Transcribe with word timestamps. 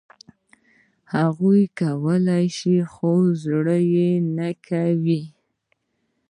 هغوی 1.15 1.61
کولای 1.79 2.45
شول، 2.57 2.79
خو 2.93 3.11
زړه 3.43 3.77
یې 3.93 4.09
نه 4.37 4.49
کاوه. 4.65 5.21